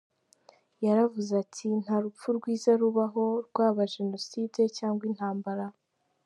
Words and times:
Yaravuze 0.85 1.31
ati: 1.43 1.67
“Nta 1.83 1.95
rupfu 2.03 2.27
rwiza 2.37 2.71
rubaho, 2.81 3.23
rwaba 3.47 3.81
Jenoside 3.93 4.61
cyangwa 4.77 5.03
intambara. 5.11 5.65